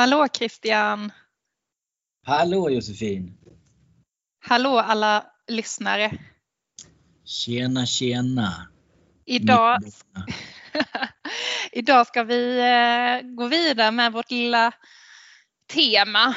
Hallå 0.00 0.28
Christian! 0.32 1.12
Hallå 2.26 2.70
Josefin! 2.70 3.36
Hallå 4.40 4.78
alla 4.78 5.26
lyssnare! 5.48 6.18
Tjena 7.24 7.86
tjena! 7.86 8.68
Idag, 9.24 9.78
Idag 11.72 12.06
ska 12.06 12.24
vi 12.24 12.58
eh, 12.58 13.20
gå 13.22 13.48
vidare 13.48 13.90
med 13.90 14.12
vårt 14.12 14.30
lilla 14.30 14.72
tema 15.72 16.36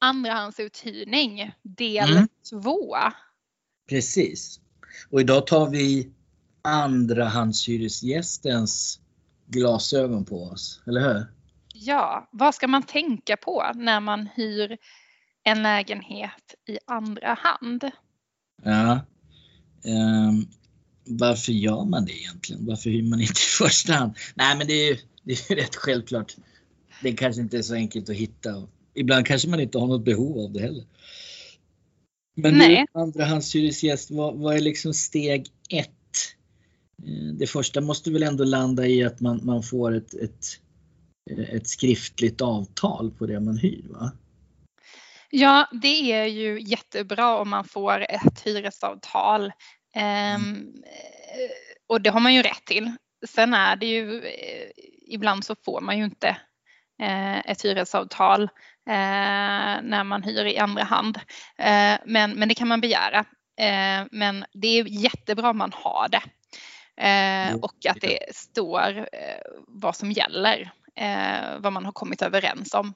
andrahandsuthyrning 0.00 1.52
del 1.62 2.12
mm. 2.12 2.28
två. 2.50 2.96
Precis. 3.88 4.60
Och 5.10 5.20
idag 5.20 5.46
tar 5.46 5.70
vi 5.70 6.12
andrahandshyresgästens 6.62 9.00
glasögon 9.46 10.24
på 10.24 10.44
oss, 10.44 10.82
eller 10.86 11.00
hur? 11.00 11.41
Ja, 11.86 12.28
vad 12.32 12.54
ska 12.54 12.68
man 12.68 12.82
tänka 12.82 13.36
på 13.36 13.70
när 13.74 14.00
man 14.00 14.28
hyr 14.34 14.78
en 15.44 15.62
lägenhet 15.62 16.54
i 16.68 16.78
andra 16.86 17.34
hand? 17.34 17.90
Ja. 18.62 19.00
Um, 19.84 20.48
varför 21.04 21.52
gör 21.52 21.84
man 21.84 22.04
det 22.04 22.12
egentligen? 22.12 22.66
Varför 22.66 22.90
hyr 22.90 23.02
man 23.02 23.20
inte 23.20 23.32
i 23.32 23.50
första 23.58 23.92
hand? 23.92 24.16
Nej 24.34 24.58
men 24.58 24.66
det 24.66 24.72
är 24.72 24.90
ju 24.90 24.96
det 25.22 25.50
är 25.50 25.56
rätt 25.56 25.76
självklart. 25.76 26.36
Det 27.02 27.12
kanske 27.12 27.42
inte 27.42 27.58
är 27.58 27.62
så 27.62 27.74
enkelt 27.74 28.10
att 28.10 28.16
hitta. 28.16 28.68
Ibland 28.94 29.26
kanske 29.26 29.48
man 29.48 29.60
inte 29.60 29.78
har 29.78 29.86
något 29.86 30.04
behov 30.04 30.38
av 30.38 30.52
det 30.52 30.60
heller. 30.60 30.84
Men 32.34 32.58
Nej. 32.58 32.86
andrahandshyresgäst, 32.92 34.10
vad, 34.10 34.38
vad 34.38 34.56
är 34.56 34.60
liksom 34.60 34.94
steg 34.94 35.46
ett? 35.68 35.88
Eh, 37.06 37.34
det 37.34 37.46
första 37.46 37.80
måste 37.80 38.10
väl 38.10 38.22
ändå 38.22 38.44
landa 38.44 38.86
i 38.86 39.04
att 39.04 39.20
man, 39.20 39.40
man 39.44 39.62
får 39.62 39.96
ett, 39.96 40.14
ett 40.14 40.46
ett 41.30 41.68
skriftligt 41.68 42.40
avtal 42.40 43.10
på 43.10 43.26
det 43.26 43.40
man 43.40 43.56
hyr 43.56 43.86
va? 43.88 44.12
Ja, 45.30 45.68
det 45.72 46.12
är 46.12 46.24
ju 46.24 46.60
jättebra 46.60 47.36
om 47.38 47.50
man 47.50 47.64
får 47.64 48.00
ett 48.00 48.40
hyresavtal. 48.44 49.52
Mm. 49.94 50.72
och 51.88 52.00
det 52.00 52.10
har 52.10 52.20
man 52.20 52.34
ju 52.34 52.42
rätt 52.42 52.64
till. 52.64 52.92
Sen 53.26 53.54
är 53.54 53.76
det 53.76 53.86
ju, 53.86 54.24
eh, 54.24 54.70
ibland 55.08 55.44
så 55.44 55.54
får 55.64 55.80
man 55.80 55.98
ju 55.98 56.04
inte 56.04 56.28
eh, 57.02 57.38
ett 57.38 57.64
hyresavtal 57.64 58.48
när 59.82 60.04
man 60.04 60.22
hyr 60.22 60.44
i 60.44 60.58
andra 60.58 60.84
hand. 60.84 61.18
men, 62.04 62.32
men 62.32 62.48
det 62.48 62.54
kan 62.54 62.68
man 62.68 62.80
begära. 62.80 63.24
men 64.10 64.44
det 64.52 64.68
är 64.68 64.84
jättebra 64.84 65.50
om 65.50 65.58
man 65.58 65.72
har 65.74 66.08
det. 66.08 66.22
och 67.62 67.86
att 67.88 68.00
det 68.00 68.36
står 68.36 69.08
vad 69.66 69.96
som 69.96 70.12
gäller 70.12 70.72
eh, 71.00 71.60
vad 71.60 71.72
man 71.72 71.84
har 71.84 71.92
kommit 71.92 72.22
överens 72.22 72.74
om. 72.74 72.94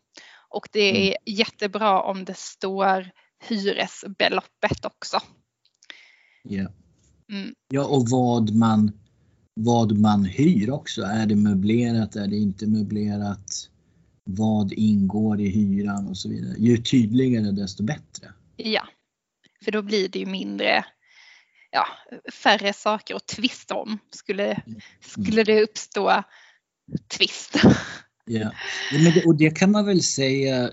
Och 0.48 0.68
det 0.72 0.80
är 0.80 1.06
mm. 1.06 1.16
jättebra 1.26 2.02
om 2.02 2.24
det 2.24 2.36
står 2.36 3.10
hyresbeloppet 3.48 4.84
också. 4.84 5.20
Ja, 6.42 6.72
mm. 7.32 7.54
ja 7.68 7.84
och 7.84 8.08
vad 8.10 8.54
man, 8.54 8.92
vad 9.54 9.98
man 9.98 10.24
hyr 10.24 10.70
också. 10.70 11.02
Är 11.02 11.26
det 11.26 11.36
möblerat? 11.36 12.16
Är 12.16 12.26
det 12.26 12.36
inte 12.36 12.66
möblerat? 12.66 13.70
Vad 14.24 14.72
ingår 14.72 15.40
i 15.40 15.48
hyran 15.48 16.08
och 16.08 16.16
så 16.16 16.28
vidare. 16.28 16.54
Ju 16.58 16.76
tydligare 16.76 17.50
desto 17.50 17.82
bättre. 17.82 18.32
Ja, 18.56 18.88
för 19.64 19.72
då 19.72 19.82
blir 19.82 20.08
det 20.08 20.18
ju 20.18 20.26
mindre 20.26 20.84
ja, 21.70 21.86
färre 22.32 22.72
saker 22.72 23.14
att 23.14 23.26
tvista 23.26 23.74
om 23.74 23.98
skulle, 24.10 24.52
mm. 24.52 24.80
skulle 25.00 25.44
det 25.44 25.62
uppstå 25.62 26.22
tvist. 27.18 27.56
Ja, 28.24 28.52
men 28.92 29.04
det, 29.14 29.24
och 29.26 29.36
det 29.36 29.50
kan 29.50 29.70
man 29.70 29.86
väl 29.86 30.02
säga 30.02 30.70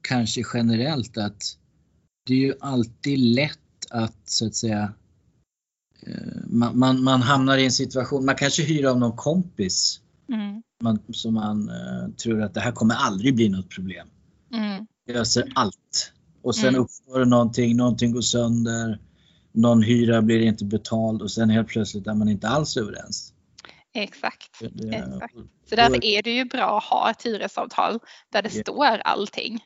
kanske 0.00 0.42
generellt 0.54 1.16
att 1.16 1.42
det 2.26 2.34
är 2.34 2.38
ju 2.38 2.54
alltid 2.60 3.18
lätt 3.18 3.58
att 3.90 4.20
så 4.24 4.46
att 4.46 4.54
säga 4.54 4.92
eh, 6.06 6.42
man, 6.46 6.78
man, 6.78 7.04
man 7.04 7.22
hamnar 7.22 7.58
i 7.58 7.64
en 7.64 7.72
situation, 7.72 8.24
man 8.24 8.34
kanske 8.34 8.62
hyr 8.62 8.84
av 8.84 8.98
någon 8.98 9.16
kompis 9.16 10.00
mm. 10.28 10.62
man, 10.82 10.98
som 11.12 11.34
man 11.34 11.70
uh, 11.70 12.10
tror 12.10 12.42
att 12.42 12.54
det 12.54 12.60
här 12.60 12.72
kommer 12.72 12.94
aldrig 12.94 13.34
bli 13.34 13.48
något 13.48 13.68
problem. 13.68 14.08
Mm. 14.52 14.86
Löser 15.08 15.52
allt. 15.54 16.12
Och 16.42 16.56
sen 16.56 16.68
mm. 16.68 16.80
uppstår 16.80 17.18
det 17.18 17.24
någonting, 17.24 17.76
någonting 17.76 18.12
går 18.12 18.20
sönder, 18.20 19.00
någon 19.52 19.82
hyra 19.82 20.22
blir 20.22 20.40
inte 20.40 20.64
betald 20.64 21.22
och 21.22 21.30
sen 21.30 21.50
helt 21.50 21.68
plötsligt 21.68 22.06
är 22.06 22.14
man 22.14 22.28
inte 22.28 22.48
alls 22.48 22.76
överens. 22.76 23.32
Exakt. 23.96 24.62
Exakt. 24.92 25.34
Så 25.68 25.76
därför 25.76 26.04
är 26.04 26.22
det 26.22 26.30
ju 26.30 26.44
bra 26.44 26.78
att 26.78 26.84
ha 26.84 27.10
ett 27.10 27.22
hyresavtal 27.22 28.00
där 28.32 28.42
det 28.42 28.54
yeah. 28.54 28.62
står 28.62 28.98
allting. 29.04 29.64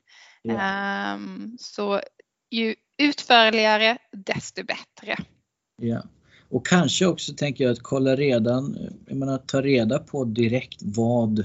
Yeah. 0.48 1.14
Um, 1.14 1.56
så 1.60 2.00
ju 2.50 2.74
utförligare 2.98 3.98
desto 4.12 4.64
bättre. 4.64 5.16
Ja. 5.82 6.02
Och 6.48 6.66
kanske 6.66 7.06
också 7.06 7.34
tänker 7.34 7.64
jag 7.64 7.72
att 7.72 7.82
kolla 7.82 8.16
redan, 8.16 8.76
jag 9.06 9.16
menar 9.16 9.38
ta 9.38 9.62
reda 9.62 9.98
på 9.98 10.24
direkt 10.24 10.80
vad 10.82 11.44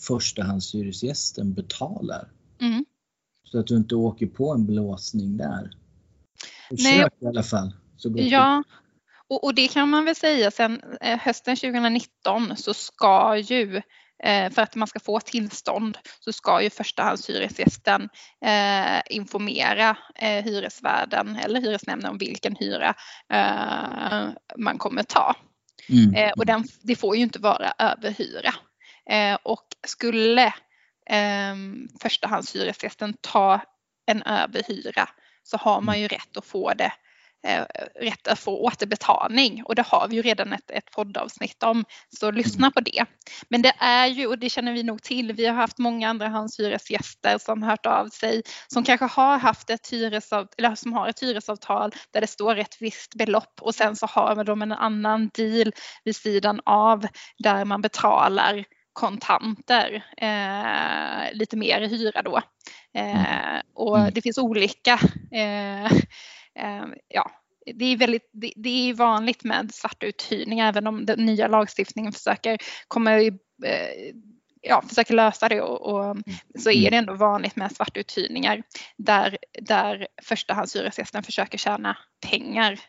förstahandshyresgästen 0.00 1.54
betalar. 1.54 2.32
Mm. 2.60 2.84
Så 3.44 3.58
att 3.58 3.66
du 3.66 3.76
inte 3.76 3.94
åker 3.94 4.26
på 4.26 4.52
en 4.52 4.66
blåsning 4.66 5.36
där. 5.36 5.70
Försök 6.68 6.82
Nej. 6.84 7.08
i 7.20 7.26
alla 7.26 7.42
fall. 7.42 7.72
Ja, 8.14 8.62
och, 9.30 9.44
och, 9.44 9.54
det 9.54 9.68
kan 9.68 9.90
man 9.90 10.04
väl 10.04 10.16
säga 10.16 10.50
sen 10.50 10.82
eh, 11.00 11.18
hösten 11.18 11.56
2019 11.56 12.56
så 12.56 12.74
ska 12.74 13.36
ju 13.36 13.82
eh, 14.22 14.50
för 14.50 14.62
att 14.62 14.74
man 14.74 14.88
ska 14.88 15.00
få 15.00 15.20
tillstånd 15.20 15.98
så 16.20 16.32
ska 16.32 16.62
ju 16.62 16.70
förstahandshyresgästen 16.70 18.08
eh, 18.44 19.00
informera 19.10 19.96
eh, 20.14 20.44
hyresvärden 20.44 21.36
eller 21.36 21.60
hyresnämnden 21.60 22.10
om 22.10 22.18
vilken 22.18 22.56
hyra 22.56 22.94
eh, 23.32 24.28
man 24.56 24.78
kommer 24.78 25.02
ta. 25.02 25.34
Mm. 25.88 26.14
Eh, 26.14 26.32
och 26.36 26.46
den, 26.46 26.64
det 26.82 26.96
får 26.96 27.16
ju 27.16 27.22
inte 27.22 27.38
vara 27.38 27.72
överhyra. 27.78 28.54
Eh, 29.10 29.38
och 29.42 29.66
skulle 29.86 30.46
eh, 31.10 31.54
förstahandshyresgästen 32.02 33.14
ta 33.20 33.60
en 34.06 34.22
överhyra 34.22 35.08
så 35.42 35.56
har 35.56 35.80
man 35.80 36.00
ju 36.00 36.08
rätt 36.08 36.36
att 36.36 36.46
få 36.46 36.74
det 36.74 36.92
rätt 38.00 38.28
att 38.28 38.38
få 38.38 38.64
återbetalning 38.64 39.62
och 39.64 39.74
det 39.74 39.82
har 39.86 40.08
vi 40.08 40.16
ju 40.16 40.22
redan 40.22 40.52
ett, 40.52 40.70
ett 40.70 40.90
poddavsnitt 40.90 41.62
om 41.62 41.84
så 42.20 42.30
lyssna 42.30 42.70
på 42.70 42.80
det. 42.80 43.04
Men 43.48 43.62
det 43.62 43.72
är 43.78 44.06
ju 44.06 44.26
och 44.26 44.38
det 44.38 44.50
känner 44.50 44.72
vi 44.72 44.82
nog 44.82 45.02
till. 45.02 45.32
Vi 45.32 45.46
har 45.46 45.54
haft 45.54 45.78
många 45.78 46.08
andrahandshyresgäster 46.08 47.38
som 47.38 47.62
hört 47.62 47.86
av 47.86 48.08
sig 48.08 48.42
som 48.68 48.84
kanske 48.84 49.06
har 49.06 49.38
haft 49.38 49.70
ett 49.70 49.92
hyresavtal 49.92 50.48
eller 50.58 50.74
som 50.74 50.92
har 50.92 51.08
ett 51.08 51.22
hyresavtal 51.22 51.92
där 52.10 52.20
det 52.20 52.26
står 52.26 52.56
ett 52.56 52.76
visst 52.80 53.14
belopp 53.14 53.60
och 53.60 53.74
sen 53.74 53.96
så 53.96 54.06
har 54.06 54.44
de 54.44 54.62
en 54.62 54.72
annan 54.72 55.30
deal 55.34 55.72
vid 56.04 56.16
sidan 56.16 56.60
av 56.64 57.06
där 57.38 57.64
man 57.64 57.82
betalar 57.82 58.64
kontanter, 58.92 60.04
eh, 60.16 61.32
lite 61.32 61.56
mer 61.56 61.80
i 61.80 61.88
hyra 61.88 62.22
då. 62.22 62.40
Eh, 62.94 63.60
och 63.74 63.98
mm. 63.98 64.14
det 64.14 64.22
finns 64.22 64.38
olika 64.38 64.92
eh, 65.32 65.92
ja, 67.08 67.30
det 67.74 67.84
är, 67.84 67.96
väldigt, 67.96 68.30
det, 68.32 68.52
det 68.56 68.90
är 68.90 68.94
vanligt 68.94 69.44
med 69.44 69.74
svartuthyrning 69.74 70.60
även 70.60 70.86
om 70.86 71.06
den 71.06 71.26
nya 71.26 71.48
lagstiftningen 71.48 72.12
försöker 72.12 72.58
komma 72.88 73.20
i, 73.20 73.26
eh, 73.64 74.14
ja, 74.60 74.82
försöker 74.88 75.14
lösa 75.14 75.48
det 75.48 75.60
och, 75.60 75.94
och, 75.94 76.04
mm. 76.04 76.22
så 76.58 76.70
är 76.70 76.90
det 76.90 76.96
ändå 76.96 77.14
vanligt 77.14 77.56
med 77.56 77.72
svartuthyrningar 77.76 78.62
där, 78.96 79.38
där 79.62 80.08
förstahandshyresgästen 80.22 81.22
försöker 81.22 81.58
tjäna 81.58 81.96
pengar. 82.30 82.80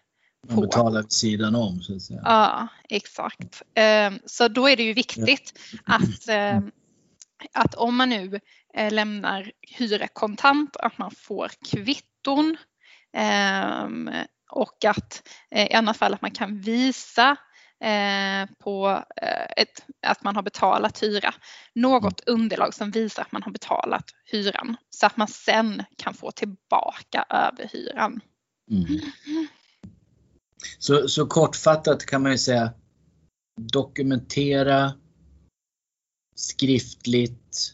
Man 0.50 0.62
betalar 0.62 1.02
vid 1.02 1.12
sidan 1.12 1.56
om 1.56 1.82
så 1.82 1.96
att 1.96 2.02
säga. 2.02 2.22
Ja, 2.24 2.68
exakt. 2.90 3.62
Ehm, 3.74 4.20
så 4.26 4.48
då 4.48 4.70
är 4.70 4.78
det 4.78 4.84
ju 4.84 4.94
viktigt 4.94 5.54
att, 5.84 6.28
ehm, 6.30 6.72
att 7.54 7.76
om 7.76 7.96
man 7.96 8.10
nu 8.10 8.40
eh, 8.74 8.94
lämnar 8.94 9.52
hyra 9.78 10.08
kontant 10.08 10.78
att 10.78 10.98
man 10.98 11.12
får 11.12 11.52
kvitton 11.72 11.98
Ehm, 12.48 12.58
och 14.52 14.86
att 14.86 15.28
eh, 15.52 15.72
i 15.72 15.74
annat 15.74 15.98
fall 15.98 16.14
att 16.14 16.22
man 16.22 16.32
kan 16.32 16.62
visa 16.62 17.38
eh, 17.84 18.50
på 18.60 19.04
eh, 19.22 19.62
ett, 19.62 19.86
att 20.08 20.24
man 20.24 20.36
har 20.36 20.44
betalat 20.44 21.04
hyra. 21.04 21.34
Något 21.76 22.28
mm. 22.28 22.42
underlag 22.42 22.74
som 22.74 22.92
visar 22.92 23.22
att 23.22 23.32
man 23.32 23.44
har 23.44 23.52
betalat 23.52 24.06
hyran 24.32 24.76
så 24.90 25.06
att 25.06 25.18
man 25.18 25.28
sen 25.28 25.84
kan 25.98 26.14
få 26.14 26.32
tillbaka 26.32 27.26
överhyran. 27.30 28.22
Mm. 28.72 28.86
Så, 30.80 31.08
så 31.08 31.26
kortfattat 31.26 32.06
kan 32.06 32.24
man 32.24 32.32
ju 32.32 32.38
säga 32.38 32.74
dokumentera 33.72 34.94
skriftligt 36.36 37.74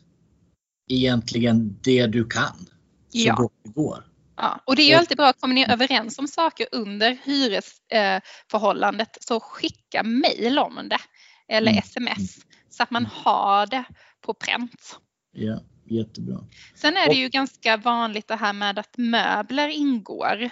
egentligen 0.89 1.79
det 1.83 2.07
du 2.07 2.25
kan 2.25 2.69
så 3.09 3.19
ja. 3.27 3.35
gott 3.35 3.53
det 3.63 3.69
går. 3.69 4.12
Ja, 4.35 4.61
och 4.65 4.75
det 4.75 4.81
är 4.81 4.87
ju 4.87 4.93
alltid 4.93 5.17
bra, 5.17 5.33
kommer 5.33 5.55
ni 5.55 5.65
överens 5.69 6.19
om 6.19 6.27
saker 6.27 6.67
under 6.71 7.17
hyresförhållandet 7.23 9.17
så 9.21 9.39
skicka 9.39 10.03
mejl 10.03 10.59
om 10.59 10.89
det 10.89 10.99
eller 11.47 11.71
mm. 11.71 11.83
sms 11.83 12.45
så 12.69 12.83
att 12.83 12.91
man 12.91 13.05
har 13.05 13.67
det 13.67 13.83
på 14.21 14.33
pränt. 14.33 14.99
Ja. 15.31 15.61
jättebra. 15.85 16.47
Sen 16.75 16.97
är 16.97 17.09
det 17.09 17.15
ju 17.15 17.29
ganska 17.29 17.77
vanligt 17.77 18.27
det 18.27 18.35
här 18.35 18.53
med 18.53 18.79
att 18.79 18.97
möbler 18.97 19.67
ingår 19.67 20.49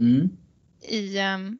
Mm. 0.00 0.30
i, 0.88 1.20
um, 1.20 1.58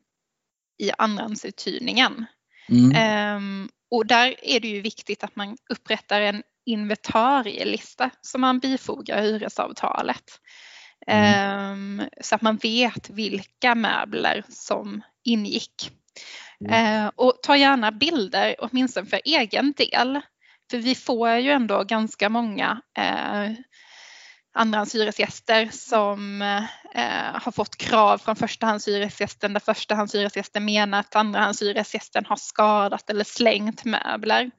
i 0.78 0.90
andrahandsuthyrningen. 0.98 2.26
Mm. 2.68 2.92
Ehm, 2.94 3.68
och 3.90 4.06
där 4.06 4.34
är 4.42 4.60
det 4.60 4.68
ju 4.68 4.80
viktigt 4.80 5.24
att 5.24 5.36
man 5.36 5.56
upprättar 5.70 6.20
en 6.20 6.42
inventarielista 6.66 8.10
som 8.20 8.40
man 8.40 8.58
bifogar 8.58 9.22
hyresavtalet. 9.22 10.40
Ehm, 11.06 12.02
så 12.20 12.34
att 12.34 12.42
man 12.42 12.56
vet 12.56 13.10
vilka 13.10 13.74
möbler 13.74 14.44
som 14.48 15.02
ingick. 15.24 15.90
Mm. 16.64 17.04
Eh, 17.04 17.10
och 17.16 17.38
ta 17.42 17.56
gärna 17.56 17.92
bilder 17.92 18.56
åtminstone 18.58 19.06
för 19.06 19.20
egen 19.24 19.72
del. 19.72 20.20
För 20.70 20.78
vi 20.78 20.94
får 20.94 21.30
ju 21.30 21.50
ändå 21.50 21.84
ganska 21.84 22.28
många 22.28 22.80
eh, 22.98 23.52
andrahandshyresgäster 24.54 25.68
som 25.72 26.42
eh, 26.94 27.42
har 27.42 27.52
fått 27.52 27.76
krav 27.76 28.18
från 28.18 28.36
förstahandshyresgästen 28.36 29.52
där 29.52 29.60
förstahandshyresgästen 29.60 30.64
menar 30.64 31.00
att 31.00 31.16
andrahandshyresgästen 31.16 32.26
har 32.26 32.36
skadat 32.36 33.10
eller 33.10 33.24
slängt 33.24 33.84
möbler. 33.84 34.50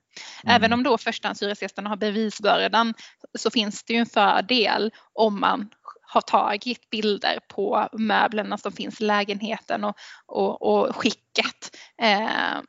Även 0.48 0.74
om 0.74 0.84
då 0.84 0.98
förstahandshyresgästen 0.98 1.88
har 1.88 1.96
bevisbördan 1.96 2.94
så 3.38 3.52
finns 3.52 3.84
det 3.84 3.94
ju 3.94 4.00
en 4.00 4.06
fördel 4.06 4.92
om 5.14 5.40
man 5.40 5.70
har 6.14 6.22
tagit 6.22 6.90
bilder 6.90 7.40
på 7.48 7.90
möblerna 7.94 8.58
som 8.58 8.72
finns 8.72 9.02
i 9.02 9.04
lägenheten 9.04 9.84
och, 9.84 9.96
och, 10.26 10.62
och 10.62 10.96
skicket 10.96 11.76
eh, 12.02 12.62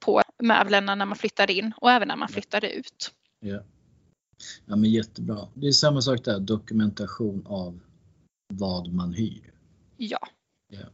på 0.00 0.22
möblerna 0.42 0.94
när 0.94 1.06
man 1.06 1.16
flyttade 1.16 1.52
in 1.52 1.72
och 1.76 1.90
även 1.90 2.08
när 2.08 2.16
man 2.16 2.28
flyttade 2.28 2.70
ut. 2.70 3.14
Ja. 3.40 3.62
ja, 4.66 4.76
men 4.76 4.90
jättebra. 4.90 5.48
Det 5.54 5.66
är 5.66 5.72
samma 5.72 6.02
sak 6.02 6.24
där, 6.24 6.38
dokumentation 6.40 7.46
av 7.46 7.80
vad 8.54 8.92
man 8.92 9.12
hyr. 9.12 9.52
Ja. 9.96 10.28
Ja. 10.68 10.86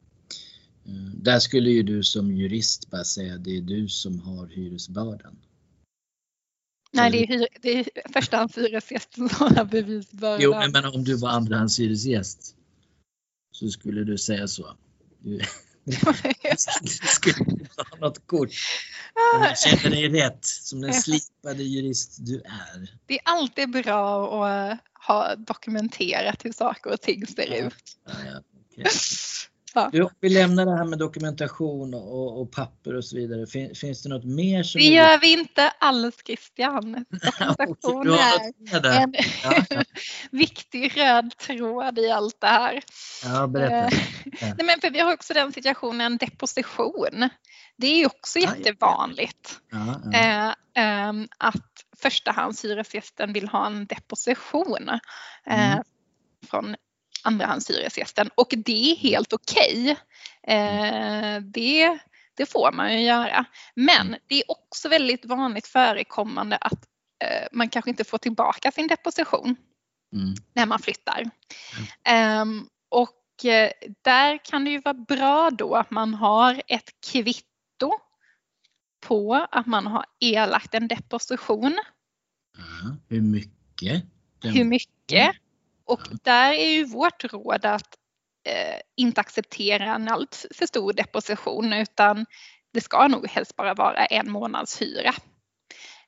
Eh, 0.86 1.10
Där 1.14 1.38
skulle 1.38 1.70
ju 1.70 1.82
du 1.82 2.02
som 2.02 2.32
jurist 2.32 2.90
bara 2.90 3.04
säga 3.04 3.36
det 3.36 3.56
är 3.56 3.62
du 3.62 3.88
som 3.88 4.20
har 4.20 4.46
hyresbördan. 4.46 5.36
Nej, 6.94 7.10
det 7.10 7.22
är, 7.22 7.26
hyr, 7.26 7.48
det 7.60 7.78
är 7.78 8.12
förstahandshyresgästen 8.12 9.28
som 9.28 9.56
har 9.56 9.64
bevisbördan. 9.64 10.40
Jo, 10.40 10.50
men, 10.50 10.72
men 10.72 10.84
om 10.84 11.04
du 11.04 11.16
var 11.16 11.28
andrahandshyresgäst 11.28 12.56
så 13.52 13.68
skulle 13.68 14.04
du 14.04 14.18
säga 14.18 14.48
så. 14.48 14.76
Du, 15.18 15.40
du 15.84 17.06
skulle 17.06 17.68
ha 17.76 17.96
något 18.00 18.26
kort. 18.26 18.50
Om 19.34 19.42
du 19.42 19.70
känner 19.70 19.90
dig 19.90 20.08
rätt 20.08 20.44
som 20.44 20.80
den 20.80 20.94
slipade 20.94 21.62
jurist 21.62 22.16
du 22.26 22.40
är. 22.40 22.98
Det 23.06 23.14
är 23.14 23.22
alltid 23.24 23.70
bra 23.70 24.44
att 24.46 24.78
ha 25.06 25.36
dokumenterat 25.36 26.44
hur 26.44 26.52
saker 26.52 26.92
och 26.92 27.00
ting 27.00 27.26
ser 27.26 27.66
ut. 27.66 27.98
Ja, 28.06 28.12
ja, 28.24 28.40
okej. 28.72 28.84
Ja. 29.74 30.04
Om 30.04 30.10
vi 30.20 30.28
lämnar 30.28 30.66
det 30.66 30.76
här 30.76 30.84
med 30.84 30.98
dokumentation 30.98 31.94
och, 31.94 32.40
och 32.40 32.52
papper 32.52 32.94
och 32.94 33.04
så 33.04 33.16
vidare. 33.16 33.46
Fin, 33.46 33.74
finns 33.74 34.02
det 34.02 34.08
något 34.08 34.24
mer 34.24 34.62
som 34.62 34.78
Det 34.80 34.86
gör 34.86 35.18
vi 35.18 35.32
inte 35.32 35.68
alls 35.78 36.14
Christian. 36.26 36.92
Dokumentation 37.38 38.08
är 38.72 39.02
en 39.02 39.14
Ja, 39.42 39.64
viktig 40.30 40.96
röd 40.96 41.36
tråd 41.36 41.98
i 41.98 42.10
allt 42.10 42.40
det 42.40 42.46
här. 42.46 42.82
Ja, 43.24 43.46
berätta. 43.46 43.76
Eh, 43.76 43.90
Nej, 44.40 44.66
men 44.66 44.80
för 44.80 44.90
vi 44.90 45.00
har 45.00 45.12
också 45.14 45.34
den 45.34 45.52
situationen 45.52 46.16
deposition. 46.16 47.28
Det 47.76 47.86
är 47.86 48.06
också 48.06 48.38
ja. 48.38 48.56
jättevanligt 48.56 49.60
Ja, 49.70 50.00
ja. 50.12 50.18
eh, 50.18 50.54
ehm, 50.84 51.28
att 51.38 51.70
förstahandshyresgästen 51.96 53.32
vill 53.32 53.48
ha 53.48 53.66
en 53.66 53.86
deposition 53.86 54.88
eh, 55.46 55.72
Mm. 55.72 55.84
från 56.50 56.76
andrahandshyresgästen 57.24 58.30
och 58.34 58.54
det 58.56 58.90
är 58.92 58.96
helt 58.96 59.32
okej. 59.32 59.96
Eh, 60.42 61.40
det, 61.42 61.98
det 62.36 62.46
får 62.46 62.72
man 62.72 62.92
ju 62.92 63.00
göra. 63.00 63.44
Men 63.74 64.16
det 64.26 64.34
är 64.34 64.50
också 64.50 64.88
väldigt 64.88 65.24
vanligt 65.24 65.66
förekommande 65.66 66.56
att 66.56 66.86
eh, 67.24 67.46
man 67.52 67.68
kanske 67.68 67.90
inte 67.90 68.04
får 68.04 68.18
tillbaka 68.18 68.70
sin 68.72 68.86
deposition 68.88 69.56
Mm. 70.12 70.34
när 70.52 70.66
man 70.66 70.78
flyttar. 70.78 71.30
Ehm, 72.04 72.68
och 72.88 73.44
eh, 73.44 73.70
där 74.02 74.44
kan 74.44 74.64
det 74.64 74.70
ju 74.70 74.80
vara 74.80 74.94
bra 74.94 75.50
då 75.50 75.74
att 75.74 75.90
man 75.90 76.14
har 76.14 76.62
ett 76.66 76.90
kvitto 77.12 77.92
på 79.06 79.46
att 79.50 79.66
man 79.66 79.86
har 79.86 80.04
erlagt 80.20 80.74
en 80.74 80.88
deposition. 80.88 81.78
Ja, 82.56 82.96
hur 83.08 83.20
mycket? 83.20 84.04
Den- 84.38 84.52
Hur 84.54 84.64
mycket? 84.64 85.36
Och 85.86 86.00
där 86.22 86.52
är 86.52 86.68
ju 86.68 86.84
vårt 86.84 87.24
råd 87.24 87.64
att 87.64 87.96
eh, 88.48 88.80
inte 88.96 89.20
acceptera 89.20 89.94
en 89.94 90.08
allt 90.08 90.46
för 90.54 90.66
stor 90.66 90.92
deposition 90.92 91.72
utan 91.72 92.26
det 92.72 92.80
ska 92.80 93.08
nog 93.08 93.28
helst 93.28 93.56
bara 93.56 93.74
vara 93.74 94.06
en 94.06 94.30
månads 94.30 94.82
hyra. 94.82 95.14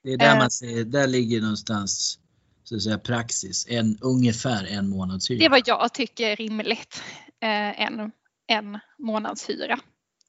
Det 0.02 0.12
är 0.12 0.17
där 0.17 0.32
Eh. 0.32 0.38
man 0.38 0.50
säger, 0.50 0.84
där 0.84 1.06
ligger 1.06 1.40
någonstans 1.40 2.19
så 2.64 2.76
att 2.76 2.82
säga 2.82 2.99
praxis, 2.99 3.67
en, 3.69 3.99
ungefär 4.00 4.67
en 4.67 4.88
månads 4.88 5.31
hyra. 5.31 5.38
Det 5.38 5.44
är 5.44 5.50
vad 5.50 5.62
jag 5.69 5.94
tycker 5.94 6.31
är 6.31 6.37
rimligt. 6.37 7.02
Eh, 7.40 7.81
en, 7.81 8.12
en 8.46 8.78
månads 8.99 9.49
hyra. 9.49 9.78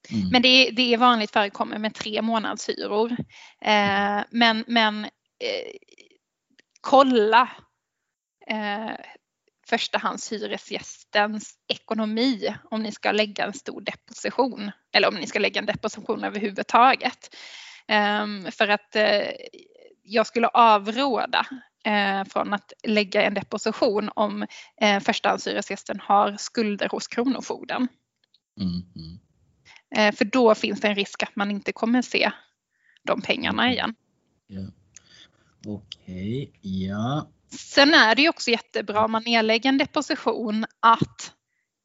Mm. 0.10 0.30
Men 0.30 0.42
det 0.42 0.48
är, 0.48 0.72
det 0.72 0.94
är 0.94 0.98
vanligt 0.98 1.32
förekommande 1.32 1.80
med 1.80 1.94
tre 1.94 2.22
månadshyror. 2.22 3.12
Eh, 3.62 4.22
men 4.30 4.64
men 4.68 5.06
eh, 5.06 5.72
kolla 6.82 7.50
eh, 8.48 8.96
förstahandshyresgästens 9.70 11.56
ekonomi 11.68 12.56
om 12.64 12.84
ni 12.84 12.92
ska 12.92 13.12
lägga 13.12 13.46
en 13.46 13.54
stor 13.54 13.82
deposition 13.82 14.72
eller 14.92 15.08
om 15.08 15.16
ni 15.16 15.28
ska 15.28 15.40
lägga 15.40 15.60
en 15.60 15.66
deposition 15.66 16.24
överhuvudtaget. 16.24 17.36
Eh, 17.88 18.52
för 18.52 18.68
att 18.68 18.96
eh, 18.96 19.30
jag 20.04 20.28
skulle 20.28 20.48
avråda 20.48 21.46
eh, 21.86 22.24
från 22.24 22.54
att 22.54 22.74
lägga 22.84 23.24
en 23.24 23.34
deposition 23.34 24.10
om 24.16 24.48
eh, 24.82 25.00
förstahandshyresgästen 25.00 26.00
har 26.00 26.36
skulder 26.40 26.90
hos 26.90 27.08
Kronofogden. 27.08 27.88
Mm, 28.60 28.84
För 30.14 30.26
då 30.26 30.56
finns 30.56 30.82
det 30.82 30.88
en 30.88 30.96
risk 30.96 31.24
att 31.24 31.36
man 31.36 31.52
inte 31.52 31.72
kommer 31.72 32.02
se 32.02 32.32
de 33.04 33.22
pengarna 33.22 33.72
igen. 33.72 33.96
Ja. 34.48 34.72
Okej, 35.66 36.52
ja. 36.62 37.28
Sen 37.52 37.94
är 37.94 38.16
det 38.16 38.22
ju 38.22 38.30
också 38.30 38.52
jättebra 38.52 39.06
om 39.06 39.12
man 39.12 39.24
nedlägger 39.24 39.70
en 39.70 39.78
deposition 39.78 40.66
att 40.80 41.34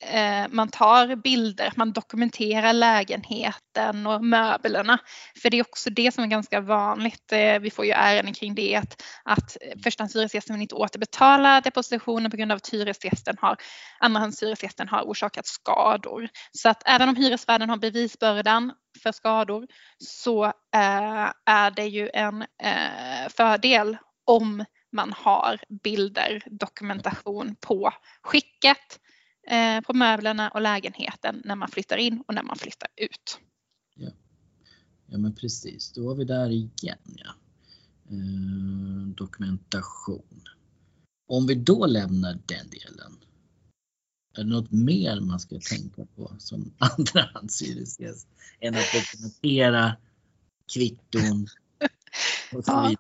eh, 0.03 0.49
man 0.51 0.69
tar 0.69 1.17
bilder, 1.17 1.67
att 1.67 1.77
man 1.77 1.93
dokumenterar 1.93 2.73
lägenheten 2.73 4.07
och 4.07 4.25
möblerna. 4.25 4.99
För 5.43 5.51
det 5.51 5.59
är 5.59 5.63
också 5.63 5.91
det 5.91 6.15
som 6.15 6.25
är 6.25 6.29
ganska 6.29 6.61
vanligt. 6.61 7.33
Eh, 7.33 7.59
vi 7.59 7.71
får 7.71 7.85
ju 7.85 7.91
ärenden 7.91 8.35
kring 8.35 8.55
det 8.55 8.77
att, 8.77 9.03
att 9.25 9.57
förstahandshyresgästen 9.85 10.55
vill 10.55 10.63
inte 10.63 10.75
återbetala 10.75 11.61
depositionen 11.61 12.31
på 12.31 12.37
grund 12.37 12.53
av 12.53 12.57
att 12.57 12.69
hyresgästen 12.69 13.37
har, 13.41 13.57
andrahandshyresgästen 14.01 14.89
har 14.89 15.03
orsakat 15.03 15.47
skador. 15.47 16.29
Så 16.53 16.69
att 16.69 16.83
även 16.87 17.09
om 17.09 17.17
hyresvärden 17.17 17.71
har 17.71 17.77
bevisbördan 17.77 18.73
för 19.03 19.13
skador 19.13 19.67
så 19.99 20.45
eh, 20.45 21.31
är 21.47 21.71
det 21.71 21.87
ju 21.87 22.11
en 22.15 22.45
fördel 23.37 23.97
om 24.27 24.65
man 24.93 25.13
har 25.13 25.65
bilder, 25.69 26.43
dokumentation 26.51 27.57
på 27.61 27.93
skicket, 28.23 29.01
eh, 29.49 29.81
på 29.81 29.93
möblerna 29.93 30.49
och 30.51 30.61
lägenheten 30.61 31.43
när 31.45 31.57
man 31.57 31.69
flyttar 31.69 31.97
in 31.97 32.25
och 32.27 32.35
när 32.35 32.43
man 32.43 32.57
flyttar 32.57 32.89
ut. 32.97 33.41
Ja 35.13 35.19
men 35.19 35.35
precis, 35.35 35.93
då 35.93 36.07
var 36.07 36.15
vi 36.15 36.25
där 36.25 36.51
igen 36.51 36.99
ja. 37.17 37.35
Eh, 38.11 39.07
dokumentation. 39.17 40.43
Om 41.29 41.47
vi 41.47 41.55
då 41.55 41.87
lämnar 41.87 42.33
den 42.33 42.71
delen. 42.71 43.17
Är 44.37 44.45
det 44.45 44.51
något 44.51 44.71
mer 44.71 45.21
man 45.21 45.41
ska 45.41 45.61
tänka 45.61 46.07
på 46.17 46.35
som 46.39 46.75
andrahandshyresgäst 46.79 48.29
än 48.61 48.75
att 48.75 48.93
dokumentera 48.95 49.97
kvitton? 50.75 51.47
Och 52.55 52.65
så 52.65 52.71
Ja. 52.73 52.95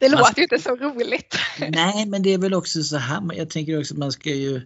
Det 0.00 0.08
låter 0.08 0.24
ska- 0.24 0.40
ju 0.40 0.42
inte 0.42 0.58
så 0.58 0.76
roligt. 0.76 1.34
Nej, 1.70 2.06
men 2.06 2.22
det 2.22 2.30
är 2.34 2.38
väl 2.38 2.54
också 2.54 2.82
så 2.82 2.96
här. 2.96 3.34
Jag 3.34 3.50
tänker 3.50 3.78
också 3.80 3.94
att 3.94 3.98
man 3.98 4.12
ska 4.12 4.34
ju. 4.34 4.60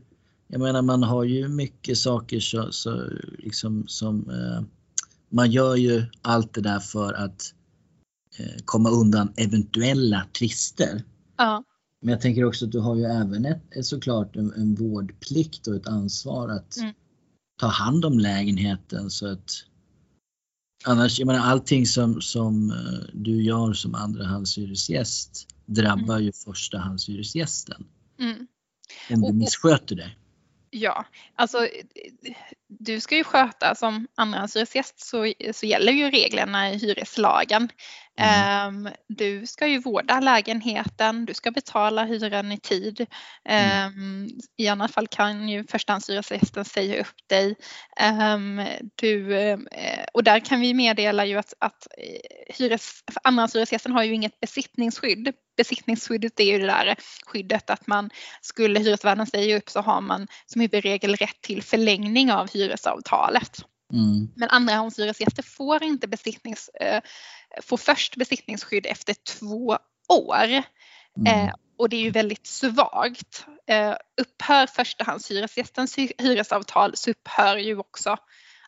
Jag 0.48 0.60
menar, 0.60 0.82
man 0.82 1.02
har 1.02 1.24
ju 1.24 1.48
mycket 1.48 1.98
saker 1.98 2.40
så, 2.40 2.72
så 2.72 3.08
liksom 3.38 3.84
som 3.86 4.30
eh, 4.30 4.62
man 5.28 5.50
gör 5.50 5.76
ju 5.76 6.02
allt 6.22 6.54
det 6.54 6.60
där 6.60 6.80
för 6.80 7.12
att 7.12 7.54
eh, 8.38 8.62
komma 8.64 8.90
undan 8.90 9.32
eventuella 9.36 10.26
tvister. 10.38 11.02
Ja, 11.36 11.64
Men 12.02 12.12
jag 12.12 12.20
tänker 12.20 12.44
också 12.44 12.64
att 12.64 12.72
du 12.72 12.78
har 12.80 12.96
ju 12.96 13.04
även 13.04 13.44
ett 13.44 13.86
såklart 13.86 14.36
en, 14.36 14.52
en 14.52 14.74
vårdplikt 14.74 15.66
och 15.66 15.74
ett 15.76 15.86
ansvar 15.88 16.48
att 16.48 16.76
Mm. 16.76 16.94
ta 17.60 17.66
hand 17.66 18.04
om 18.04 18.18
lägenheten 18.18 19.10
så 19.10 19.26
att 19.32 19.50
annars, 20.84 21.18
jag 21.18 21.26
menar 21.26 21.40
allting 21.40 21.86
som, 21.86 22.20
som 22.20 22.70
eh, 22.70 23.08
du 23.12 23.42
gör 23.42 23.72
som 23.72 23.94
andrahandshyresgäst 23.94 25.48
drabbar 25.66 26.18
ju 26.18 26.32
förstahandshyresgästen. 26.32 27.86
Mm. 28.20 28.46
Om 29.10 29.20
du 29.20 29.32
missköter 29.32 29.96
dig. 29.96 30.18
Ja, 30.70 31.06
alltså 31.34 31.68
du 32.68 33.00
ska 33.00 33.16
ju 33.16 33.24
sköta 33.24 33.74
som 33.74 34.08
andrahandshyresgäst 34.14 35.00
så, 35.00 35.32
så 35.52 35.66
gäller 35.66 35.92
ju 35.92 36.10
reglerna 36.10 36.72
i 36.72 36.78
hyreslagen. 36.78 37.68
Ehm, 38.16 38.88
du 39.09 39.47
ska 39.47 39.66
ju 39.66 39.78
vårda 39.78 40.21
lägenheten, 40.21 41.25
du 41.25 41.35
ska 41.35 41.50
betala 41.50 42.04
hyran 42.04 42.52
i 42.52 42.59
tid. 42.59 43.06
Ehm, 43.44 44.28
I 44.56 44.68
annat 44.68 44.90
fall 44.92 45.09
kan 45.09 45.49
ju 45.49 45.66
förstahandshyresgästen 45.66 46.64
säga 46.64 47.00
upp 47.00 47.28
dig. 47.28 47.56
Ehm, 47.97 48.62
du, 48.94 49.37
eh, 49.37 49.59
och 50.12 50.25
där 50.25 50.40
kan 50.40 50.61
vi 50.61 50.75
meddela 50.75 51.25
ju 51.25 51.38
att, 51.38 51.54
att 51.59 51.87
eh, 51.99 52.54
hyres, 52.59 53.04
andrahandshyresgästen 53.23 53.92
har 53.92 54.02
ju 54.02 54.14
inget 54.14 54.40
besittningsskydd. 54.40 55.33
Besittningsskyddet 55.56 56.40
är 56.40 56.44
ju 56.44 56.59
det 56.59 56.66
där 56.66 56.94
skyddet 57.26 57.71
att 57.71 57.87
man 57.87 58.11
skulle 58.40 58.80
hyresvärden 58.80 59.26
säga 59.26 59.56
upp 59.56 59.71
så 59.71 59.80
har 59.80 60.00
man 60.00 60.26
som 60.47 60.61
huvudregel 60.61 61.16
rätt 61.16 61.40
till 61.40 61.62
förlängning 61.62 62.33
av 62.33 62.50
hyresavtalet. 62.52 63.64
Mm. 63.92 64.28
Men 64.36 64.48
andrahandshyresgäster 64.50 65.42
får 65.42 65.82
inte 65.82 66.08
besittnings, 66.08 66.68
eh, 66.68 67.00
får 67.62 67.76
först 67.76 68.16
besittningsskydd 68.16 68.86
efter 68.86 69.14
två 69.38 69.78
år. 70.08 70.62
Mm. 71.16 71.26
Eh, 71.26 71.54
och 71.78 71.88
det 71.88 71.96
är 71.96 72.00
ju 72.00 72.10
väldigt 72.10 72.46
svagt. 72.46 73.46
Eh, 73.66 73.94
upphör 74.20 74.66
förstahandshyresgästens 74.66 75.98
hy- 75.98 76.12
hyresavtal 76.18 76.96
så 76.96 77.10
upphör 77.10 77.56
ju 77.56 77.78
också 77.78 78.16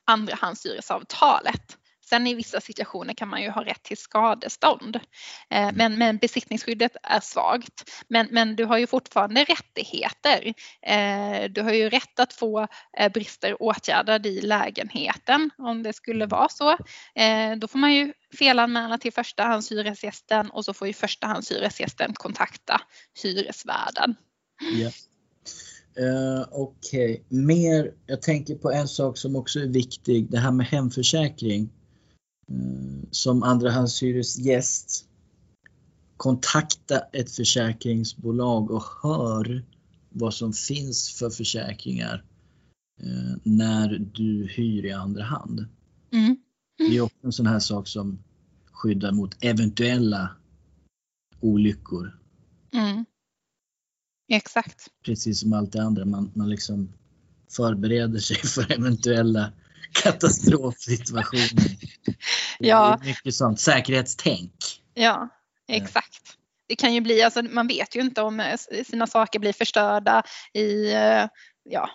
andrahandshyresavtalet. 0.04 1.78
Sen 2.08 2.26
i 2.26 2.34
vissa 2.34 2.60
situationer 2.60 3.14
kan 3.14 3.28
man 3.28 3.42
ju 3.42 3.50
ha 3.50 3.64
rätt 3.64 3.82
till 3.82 3.96
skadestånd. 3.96 4.96
Eh, 5.50 5.70
men, 5.74 5.98
men 5.98 6.16
besittningsskyddet 6.16 6.96
är 7.02 7.20
svagt. 7.20 8.04
Men, 8.08 8.28
men 8.30 8.56
du 8.56 8.64
har 8.64 8.78
ju 8.78 8.86
fortfarande 8.86 9.44
rättigheter. 9.44 10.54
Eh, 10.82 11.50
du 11.50 11.62
har 11.62 11.72
ju 11.72 11.88
rätt 11.88 12.20
att 12.20 12.32
få 12.32 12.66
eh, 12.98 13.12
brister 13.12 13.62
åtgärdade 13.62 14.28
i 14.28 14.40
lägenheten 14.40 15.50
om 15.58 15.82
det 15.82 15.92
skulle 15.92 16.26
vara 16.26 16.48
så. 16.48 16.76
Då 17.56 17.68
får 17.68 17.78
man 17.78 17.94
ju 17.94 18.12
felanmäla 18.38 18.98
till 18.98 19.12
förstahandshyresgästen 19.12 20.50
och 20.50 20.64
så 20.64 20.74
får 20.74 20.86
ju 20.86 20.92
förstahandshyresgästen 20.92 22.14
kontakta 22.14 22.80
hyresvärden. 23.22 24.14
Ja. 24.80 24.90
Eh, 25.98 26.46
Okej, 26.50 27.24
mer. 27.28 27.92
Jag 28.06 28.22
tänker 28.22 28.54
på 28.54 28.70
en 28.70 28.88
sak 28.88 29.18
som 29.18 29.36
också 29.36 29.60
är 29.60 29.66
viktig. 29.66 30.30
Det 30.30 30.38
här 30.38 30.52
med 30.52 30.66
hemförsäkring. 30.66 31.70
Eh, 32.50 33.08
som 33.10 33.42
andrahandshyresgäst 33.42 35.08
kontakta 36.16 36.98
ett 36.98 37.30
försäkringsbolag 37.30 38.70
och 38.70 38.84
hör 39.02 39.64
vad 40.08 40.34
som 40.34 40.52
finns 40.52 41.18
för 41.18 41.30
försäkringar 41.30 42.24
eh, 43.00 43.36
när 43.42 43.98
du 43.98 44.46
hyr 44.46 44.84
i 44.84 44.92
andra 44.92 45.24
hand. 45.24 45.66
Mm. 46.12 46.36
Det 46.78 46.96
är 46.96 47.00
också 47.00 47.18
en 47.22 47.32
sån 47.32 47.46
här 47.46 47.60
sak 47.60 47.88
som 47.88 48.18
skyddar 48.72 49.12
mot 49.12 49.44
eventuella 49.44 50.30
olyckor. 51.40 52.18
Mm. 52.72 53.04
Exakt. 54.28 54.86
precis 55.04 55.40
som 55.40 55.52
allt 55.52 55.72
det 55.72 55.82
andra. 55.82 56.04
Man, 56.04 56.30
man 56.34 56.50
liksom 56.50 56.92
förbereder 57.50 58.18
sig 58.18 58.36
för 58.44 58.72
eventuella 58.72 59.52
katastrofsituationer. 60.02 61.76
Ja. 62.58 63.00
Mycket 63.04 63.34
sånt 63.34 63.60
säkerhetstänk. 63.60 64.52
Ja, 64.94 65.28
exakt. 65.68 66.36
Det 66.68 66.76
kan 66.76 66.94
ju 66.94 67.00
bli, 67.00 67.22
alltså 67.22 67.42
man 67.42 67.66
vet 67.66 67.96
ju 67.96 68.00
inte 68.00 68.22
om 68.22 68.40
eh, 68.40 68.56
sina 68.86 69.06
saker 69.06 69.38
blir 69.38 69.52
förstörda 69.52 70.22
i, 70.52 70.92
eh, 70.92 71.26
ja, 71.62 71.90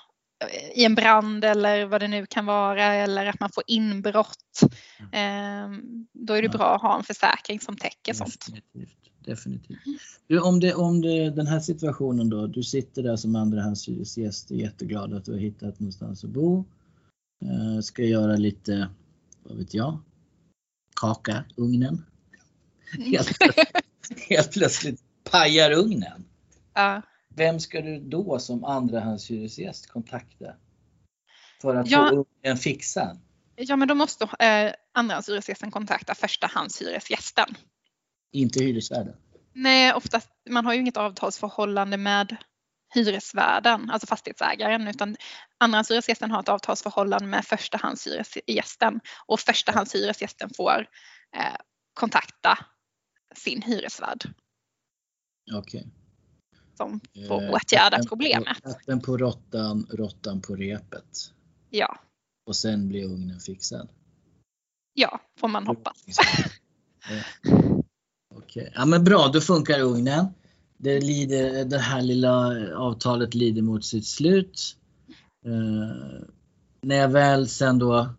i 0.75 0.85
en 0.85 0.95
brand 0.95 1.45
eller 1.45 1.85
vad 1.85 2.01
det 2.01 2.07
nu 2.07 2.25
kan 2.25 2.45
vara 2.45 2.83
eller 2.83 3.25
att 3.25 3.39
man 3.39 3.49
får 3.49 3.63
inbrott. 3.67 4.61
Ehm, 5.11 5.81
Då 6.13 6.33
är 6.33 6.41
det 6.41 6.49
bra 6.49 6.75
att 6.75 6.81
ha 6.81 6.97
en 6.97 7.03
försäkring 7.03 7.59
som 7.59 7.77
täcker 7.77 8.13
sånt. 8.13 8.45
Definitivt. 8.47 8.97
Definitivt. 9.25 9.79
Du, 10.27 10.39
om 10.39 10.59
det, 10.59 10.73
om 10.73 11.01
det, 11.01 11.29
den 11.29 11.47
här 11.47 11.59
situationen 11.59 12.29
då, 12.29 12.47
du 12.47 12.63
sitter 12.63 13.03
där 13.03 13.15
som 13.15 13.35
andrahandshyresgäst 13.35 14.51
och 14.51 14.57
är 14.57 14.61
jätteglad 14.61 15.13
att 15.13 15.25
du 15.25 15.31
har 15.31 15.39
hittat 15.39 15.79
någonstans 15.79 16.23
att 16.23 16.29
bo. 16.29 16.65
Eh, 17.41 17.81
ska 17.81 18.03
göra 18.03 18.35
lite, 18.35 18.89
vad 19.43 19.57
vet 19.57 19.73
jag, 19.73 19.99
kaka, 20.95 21.43
ugnen. 21.57 22.05
Helt, 23.05 23.37
helt 24.29 24.51
plötsligt 24.51 25.01
pajar 25.23 25.71
ugnen. 25.71 26.25
Ja. 26.73 27.01
Vem 27.35 27.59
ska 27.59 27.81
du 27.81 27.99
då 27.99 28.39
som 28.39 28.63
andrahandshyresgäst 28.63 29.87
kontakta? 29.87 30.55
För 31.61 31.75
att 31.75 31.89
Ja. 31.89 32.09
få 32.09 32.15
ugnen 32.15 32.57
fixad? 32.57 33.19
Ja, 33.55 33.75
men 33.75 33.87
då 33.87 33.95
måste 33.95 34.23
eh, 34.45 34.73
andrahandshyresgästen 34.91 35.71
kontakta 35.71 36.15
förstahandshyresgästen. 36.15 37.55
Inte 38.31 38.63
hyresvärden. 38.63 39.15
Nej, 39.53 39.93
oftast, 39.93 40.29
man 40.49 40.65
har 40.65 40.73
ju 40.73 40.79
inget 40.79 40.97
avtalsförhållande 40.97 41.97
med 41.97 42.35
hyresvärden, 42.93 43.89
alltså 43.89 44.07
fastighetsägaren, 44.07 44.87
utan 44.87 45.15
andrahandshyresgästen 45.57 46.31
har 46.31 46.39
ett 46.39 46.49
avtalsförhållande 46.49 47.27
med 47.27 47.45
förstahandshyresgästen 47.45 48.99
och 49.25 49.39
förstahandshyresgästen 49.39 50.49
får 50.57 50.87
eh, 51.35 51.55
kontakta 51.93 52.57
sin 53.35 53.61
hyresvärd 53.61 54.33
Okej. 55.53 55.87
som 56.77 56.99
får 57.27 57.43
Eh, 57.43 57.51
åtgärda 57.53 57.89
katten 57.89 58.01
på- 58.03 58.07
problemet. 58.09 58.61
Katten 58.63 59.01
på 59.01 59.17
råttan, 59.17 59.87
råttan 59.91 60.41
på 60.41 60.55
repet. 60.55 61.33
Ja, 61.69 61.99
Och 62.45 62.55
sen 62.55 62.87
blir 62.87 63.03
ugnen 63.05 63.39
fixad. 63.39 63.89
ja, 64.93 65.19
får 65.39 65.47
man 65.47 65.67
hoppas. 65.67 65.97
Okej, 68.35 68.71
ja 68.75 68.85
men 68.85 69.03
bra 69.03 69.27
då 69.33 69.41
funkar 69.41 69.79
ugnen. 69.79 70.25
Det, 70.83 70.99
lider, 70.99 71.65
det 71.65 71.77
här 71.77 72.01
lilla 72.01 72.55
avtalet 72.77 73.35
lider 73.35 73.61
mot 73.61 73.85
sitt 73.85 74.07
slut. 74.07 74.75
Eh, 75.45 76.25
när 76.81 76.95
jag 76.95 77.09
väl 77.09 77.47
sen 77.47 77.79
då 77.79 78.09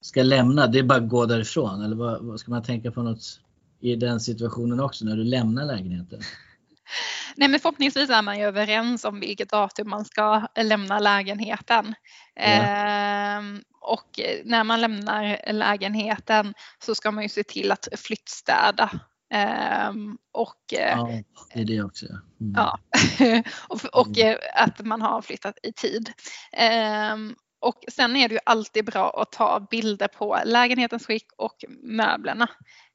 ska 0.00 0.22
lämna, 0.22 0.66
det 0.66 0.78
är 0.78 0.82
bara 0.82 0.98
att 0.98 1.08
gå 1.08 1.26
därifrån 1.26 1.82
eller 1.82 1.96
vad, 1.96 2.24
vad 2.24 2.40
ska 2.40 2.50
man 2.50 2.62
tänka 2.62 2.90
på 2.90 3.02
något 3.02 3.40
i 3.80 3.96
den 3.96 4.20
situationen 4.20 4.80
också 4.80 5.04
när 5.04 5.16
du 5.16 5.24
lämnar 5.24 5.64
lägenheten? 5.64 6.20
Nej, 7.36 7.48
men 7.48 7.60
förhoppningsvis 7.60 8.10
är 8.10 8.22
man 8.22 8.38
ju 8.38 8.44
överens 8.44 9.04
om 9.04 9.20
vilket 9.20 9.50
datum 9.50 9.90
man 9.90 10.04
ska 10.04 10.46
lämna 10.56 10.98
lägenheten. 10.98 11.94
Ehm, 12.36 13.62
och 13.80 14.20
när 14.44 14.64
man 14.64 14.80
lämnar 14.80 15.52
lägenheten 15.52 16.54
så 16.84 16.94
ska 16.94 17.10
man 17.10 17.22
ju 17.22 17.28
se 17.28 17.42
till 17.42 17.72
att 17.72 17.88
flyttstäda. 17.96 18.90
Ehm, 19.30 20.18
och 20.32 20.74
eh, 20.74 20.98
Ja, 20.98 21.22
det 21.54 21.60
är 21.60 21.64
det 21.64 21.82
också. 21.82 22.06
Mm. 22.40 22.52
Ja, 22.56 22.78
och, 23.68 23.80
och 24.00 24.18
eh, 24.18 24.36
att 24.54 24.84
man 24.84 25.02
har 25.02 25.22
flyttat 25.22 25.58
i 25.62 25.72
tid. 25.72 26.12
Ehm, 26.52 27.34
och 27.60 27.84
sen 27.88 28.16
är 28.16 28.28
det 28.28 28.34
ju 28.34 28.40
alltid 28.46 28.84
bra 28.84 29.22
att 29.22 29.32
ta 29.32 29.66
bilder 29.70 30.08
på 30.08 30.38
lägenhetens 30.44 31.06
skick 31.06 31.26
och 31.36 31.64
möblerna. 31.82 32.50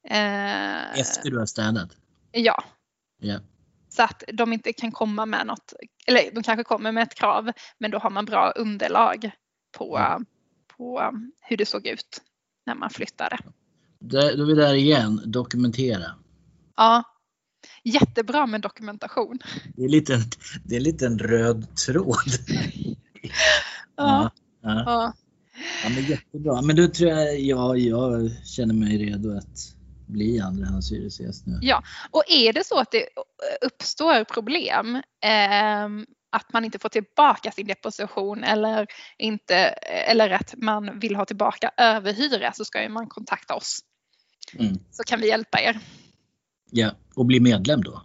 Ehm, 0.10 0.82
Efter 0.96 1.30
du 1.32 1.38
har 1.40 1.46
städat? 1.46 1.90
Ja, 2.32 2.64
Ja. 3.22 3.40
så 3.90 4.04
att 4.04 4.24
de 4.34 4.54
inte 4.54 4.74
kan 4.74 4.92
komma 4.92 5.26
med 5.26 5.48
något, 5.48 5.74
eller 6.08 6.32
de 6.32 6.44
kanske 6.44 6.64
kommer 6.64 6.92
med 6.92 7.04
ett 7.04 7.16
krav, 7.16 7.52
men 7.78 7.92
då 7.92 7.98
har 7.98 8.10
man 8.10 8.26
bra 8.26 8.52
underlag 8.56 9.32
på, 9.78 9.98
Mm. 9.98 10.26
på 10.78 11.12
hur 11.42 11.58
det 11.58 11.66
såg 11.66 11.88
ut 11.88 12.22
när 12.66 12.76
man 12.76 12.90
flyttade. 12.90 13.38
Där, 14.00 14.38
då 14.38 14.44
är 14.44 14.48
vi 14.48 14.54
där 14.54 14.74
igen, 14.74 15.22
dokumentera. 15.26 16.06
Ja, 16.76 17.04
jättebra 17.84 18.46
med 18.46 18.62
dokumentation. 18.62 19.40
Det 19.76 19.84
är 19.84 19.90
lite, 19.90 20.20
det 20.64 20.76
är 20.76 21.06
en 21.06 21.20
röd 21.20 21.76
tråd. 21.76 22.18
Ja, 23.96 24.32
ja. 24.62 24.84
ja. 24.86 25.14
Ja, 25.84 25.90
men 25.90 26.06
jättebra. 26.06 26.62
Men 26.62 26.76
då 26.76 26.88
tror 26.88 27.10
jag, 27.10 27.40
ja, 27.40 27.76
jag 27.78 28.32
känner 28.46 28.74
mig 28.74 28.98
redo 28.98 29.38
att 29.38 29.76
bli 30.08 30.40
andrahandshyresgäst 30.40 31.46
nu. 31.46 31.60
Ja. 31.62 31.84
Och 32.12 32.24
är 32.28 32.54
det 32.54 32.66
så 32.66 32.80
att 32.80 32.92
det 32.92 33.08
uppstår 33.62 34.24
problem, 34.24 35.02
ehm, 35.26 36.06
att 36.30 36.54
man 36.54 36.66
inte 36.66 36.80
får 36.80 36.90
tillbaka 36.90 37.52
sin 37.52 37.68
deposition 37.68 38.44
eller, 38.44 38.88
inte, 39.18 39.56
eller 40.08 40.30
att 40.30 40.54
man 40.58 41.00
vill 41.00 41.16
ha 41.16 41.26
tillbaka 41.26 41.72
överhyra 41.78 42.52
så 42.54 42.66
ska 42.66 42.90
man 42.90 43.08
kontakta 43.08 43.56
oss 43.56 43.80
Mm. 44.60 44.74
så 44.92 45.04
kan 45.04 45.22
vi 45.22 45.28
hjälpa 45.28 45.62
er. 45.62 45.80
Ja, 46.76 46.92
och 47.16 47.26
bli 47.26 47.40
medlem 47.40 47.84
då 47.84 48.02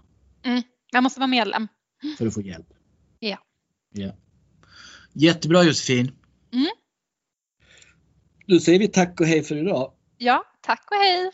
Man 0.92 1.02
måste 1.02 1.20
vara 1.20 1.26
medlem. 1.26 1.68
för 2.18 2.26
att 2.26 2.34
få 2.34 2.40
hjälp. 2.42 2.66
Ja. 3.18 3.38
ja. 3.94 4.12
Jättebra 5.12 5.62
Josefin. 5.64 6.12
Mm. 6.52 6.66
Då 8.46 8.60
säger 8.60 8.78
vi 8.78 8.88
tack 8.88 9.20
och 9.20 9.26
hej 9.26 9.42
för 9.42 9.56
idag. 9.56 9.92
Ja, 10.18 10.44
tack 10.60 10.90
och 10.90 10.96
hej. 10.96 11.32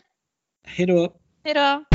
Hej 0.63 0.85
då! 0.85 1.19
Hej 1.43 1.53
då. 1.53 1.94